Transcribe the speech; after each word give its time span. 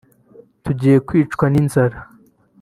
tugiye 0.63 0.97
kwicwa 1.07 1.45
n’inzara 1.53 1.97